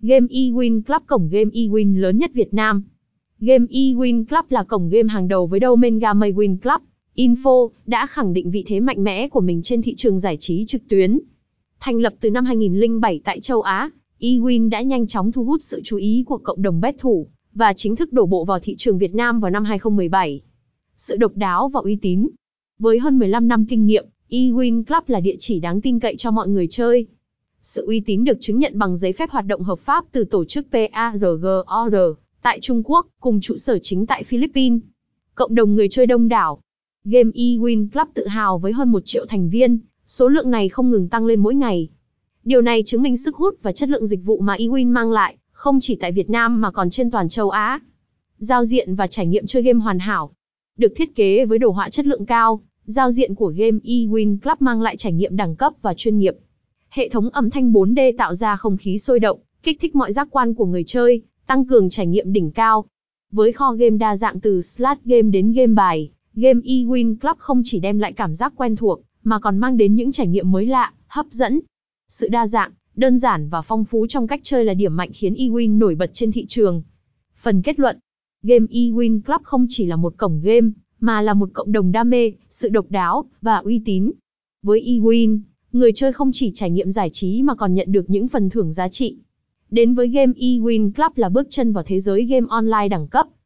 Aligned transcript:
Game 0.00 0.26
eWin 0.26 0.82
Club 0.82 1.02
cổng 1.06 1.28
game 1.28 1.50
eWin 1.50 2.00
lớn 2.00 2.18
nhất 2.18 2.30
Việt 2.34 2.54
Nam. 2.54 2.82
Game 3.40 3.66
eWin 3.66 4.24
Club 4.24 4.44
là 4.48 4.64
cổng 4.64 4.88
game 4.88 5.08
hàng 5.08 5.28
đầu 5.28 5.46
với 5.46 5.60
domain 5.62 5.98
Gamewin 5.98 6.56
Club. 6.58 6.80
Info 7.16 7.70
đã 7.86 8.06
khẳng 8.06 8.32
định 8.32 8.50
vị 8.50 8.64
thế 8.66 8.80
mạnh 8.80 9.04
mẽ 9.04 9.28
của 9.28 9.40
mình 9.40 9.62
trên 9.62 9.82
thị 9.82 9.94
trường 9.94 10.18
giải 10.18 10.36
trí 10.36 10.64
trực 10.66 10.82
tuyến. 10.88 11.18
Thành 11.80 11.98
lập 11.98 12.14
từ 12.20 12.30
năm 12.30 12.44
2007 12.44 13.20
tại 13.24 13.40
châu 13.40 13.62
Á, 13.62 13.90
eWin 14.20 14.70
đã 14.70 14.82
nhanh 14.82 15.06
chóng 15.06 15.32
thu 15.32 15.44
hút 15.44 15.62
sự 15.62 15.80
chú 15.84 15.96
ý 15.96 16.24
của 16.26 16.38
cộng 16.38 16.62
đồng 16.62 16.80
bet 16.80 16.98
thủ 16.98 17.26
và 17.54 17.72
chính 17.72 17.96
thức 17.96 18.12
đổ 18.12 18.26
bộ 18.26 18.44
vào 18.44 18.60
thị 18.60 18.74
trường 18.78 18.98
Việt 18.98 19.14
Nam 19.14 19.40
vào 19.40 19.50
năm 19.50 19.64
2017. 19.64 20.40
Sự 20.96 21.16
độc 21.16 21.36
đáo 21.36 21.68
và 21.68 21.80
uy 21.80 21.96
tín. 21.96 22.28
Với 22.78 22.98
hơn 22.98 23.18
15 23.18 23.48
năm 23.48 23.66
kinh 23.66 23.86
nghiệm, 23.86 24.06
eWin 24.30 24.84
Club 24.84 25.02
là 25.06 25.20
địa 25.20 25.36
chỉ 25.38 25.60
đáng 25.60 25.80
tin 25.80 26.00
cậy 26.00 26.16
cho 26.16 26.30
mọi 26.30 26.48
người 26.48 26.66
chơi. 26.70 27.06
Sự 27.70 27.86
uy 27.86 28.00
tín 28.00 28.24
được 28.24 28.38
chứng 28.40 28.58
nhận 28.58 28.78
bằng 28.78 28.96
giấy 28.96 29.12
phép 29.12 29.30
hoạt 29.30 29.46
động 29.46 29.62
hợp 29.62 29.78
pháp 29.78 30.04
từ 30.12 30.24
tổ 30.24 30.44
chức 30.44 30.66
PARGOR 30.72 31.96
tại 32.42 32.58
Trung 32.60 32.82
Quốc, 32.84 33.06
cùng 33.20 33.40
trụ 33.40 33.56
sở 33.56 33.78
chính 33.82 34.06
tại 34.06 34.24
Philippines. 34.24 34.80
Cộng 35.34 35.54
đồng 35.54 35.74
người 35.74 35.88
chơi 35.88 36.06
đông 36.06 36.28
đảo. 36.28 36.60
Game 37.04 37.30
eWin 37.30 37.88
Club 37.92 38.08
tự 38.14 38.26
hào 38.26 38.58
với 38.58 38.72
hơn 38.72 38.92
1 38.92 39.02
triệu 39.04 39.26
thành 39.26 39.50
viên, 39.50 39.78
số 40.06 40.28
lượng 40.28 40.50
này 40.50 40.68
không 40.68 40.90
ngừng 40.90 41.08
tăng 41.08 41.26
lên 41.26 41.40
mỗi 41.40 41.54
ngày. 41.54 41.88
Điều 42.44 42.60
này 42.60 42.82
chứng 42.86 43.02
minh 43.02 43.16
sức 43.16 43.36
hút 43.36 43.54
và 43.62 43.72
chất 43.72 43.88
lượng 43.88 44.06
dịch 44.06 44.20
vụ 44.24 44.40
mà 44.40 44.56
eWin 44.56 44.92
mang 44.92 45.12
lại, 45.12 45.36
không 45.52 45.78
chỉ 45.80 45.96
tại 45.96 46.12
Việt 46.12 46.30
Nam 46.30 46.60
mà 46.60 46.70
còn 46.70 46.90
trên 46.90 47.10
toàn 47.10 47.28
châu 47.28 47.50
Á. 47.50 47.80
Giao 48.38 48.64
diện 48.64 48.94
và 48.94 49.06
trải 49.06 49.26
nghiệm 49.26 49.46
chơi 49.46 49.62
game 49.62 49.80
hoàn 49.80 49.98
hảo. 49.98 50.30
Được 50.76 50.92
thiết 50.96 51.14
kế 51.14 51.44
với 51.44 51.58
đồ 51.58 51.70
họa 51.70 51.90
chất 51.90 52.06
lượng 52.06 52.26
cao, 52.26 52.60
giao 52.84 53.10
diện 53.10 53.34
của 53.34 53.52
game 53.56 53.78
eWin 53.84 54.38
Club 54.38 54.56
mang 54.60 54.82
lại 54.82 54.96
trải 54.96 55.12
nghiệm 55.12 55.36
đẳng 55.36 55.56
cấp 55.56 55.72
và 55.82 55.94
chuyên 55.94 56.18
nghiệp. 56.18 56.34
Hệ 56.98 57.08
thống 57.08 57.30
âm 57.30 57.50
thanh 57.50 57.72
4D 57.72 58.12
tạo 58.18 58.34
ra 58.34 58.56
không 58.56 58.76
khí 58.76 58.98
sôi 58.98 59.20
động, 59.20 59.38
kích 59.62 59.80
thích 59.80 59.96
mọi 59.96 60.12
giác 60.12 60.28
quan 60.30 60.54
của 60.54 60.66
người 60.66 60.84
chơi, 60.84 61.22
tăng 61.46 61.66
cường 61.66 61.90
trải 61.90 62.06
nghiệm 62.06 62.32
đỉnh 62.32 62.50
cao. 62.50 62.84
Với 63.32 63.52
kho 63.52 63.72
game 63.72 63.96
đa 63.96 64.16
dạng 64.16 64.40
từ 64.40 64.60
slot 64.60 64.98
game 65.04 65.30
đến 65.30 65.52
game 65.52 65.74
bài, 65.74 66.10
game 66.34 66.60
eWin 66.60 67.16
Club 67.16 67.38
không 67.38 67.62
chỉ 67.64 67.80
đem 67.80 67.98
lại 67.98 68.12
cảm 68.12 68.34
giác 68.34 68.52
quen 68.56 68.76
thuộc, 68.76 69.00
mà 69.22 69.40
còn 69.40 69.58
mang 69.58 69.76
đến 69.76 69.94
những 69.94 70.12
trải 70.12 70.26
nghiệm 70.26 70.50
mới 70.50 70.66
lạ, 70.66 70.92
hấp 71.06 71.26
dẫn. 71.30 71.60
Sự 72.08 72.28
đa 72.28 72.46
dạng, 72.46 72.70
đơn 72.96 73.18
giản 73.18 73.48
và 73.48 73.62
phong 73.62 73.84
phú 73.84 74.06
trong 74.06 74.26
cách 74.26 74.40
chơi 74.42 74.64
là 74.64 74.74
điểm 74.74 74.96
mạnh 74.96 75.10
khiến 75.14 75.34
eWin 75.34 75.78
nổi 75.78 75.94
bật 75.94 76.10
trên 76.12 76.32
thị 76.32 76.46
trường. 76.46 76.82
Phần 77.36 77.62
kết 77.62 77.78
luận, 77.80 77.98
game 78.42 78.66
eWin 78.66 79.20
Club 79.20 79.42
không 79.42 79.66
chỉ 79.68 79.86
là 79.86 79.96
một 79.96 80.14
cổng 80.16 80.40
game, 80.44 80.68
mà 81.00 81.22
là 81.22 81.34
một 81.34 81.50
cộng 81.52 81.72
đồng 81.72 81.92
đam 81.92 82.10
mê, 82.10 82.32
sự 82.48 82.68
độc 82.68 82.86
đáo 82.90 83.24
và 83.42 83.56
uy 83.56 83.82
tín. 83.84 84.12
Với 84.62 84.82
eWin, 84.86 85.40
người 85.72 85.92
chơi 85.92 86.12
không 86.12 86.30
chỉ 86.32 86.50
trải 86.54 86.70
nghiệm 86.70 86.90
giải 86.90 87.10
trí 87.10 87.42
mà 87.42 87.54
còn 87.54 87.74
nhận 87.74 87.92
được 87.92 88.10
những 88.10 88.28
phần 88.28 88.50
thưởng 88.50 88.72
giá 88.72 88.88
trị. 88.88 89.16
Đến 89.70 89.94
với 89.94 90.08
game 90.08 90.32
eWin 90.32 90.92
Club 90.92 91.12
là 91.16 91.28
bước 91.28 91.46
chân 91.50 91.72
vào 91.72 91.84
thế 91.86 92.00
giới 92.00 92.24
game 92.24 92.46
online 92.50 92.88
đẳng 92.88 93.08
cấp. 93.08 93.28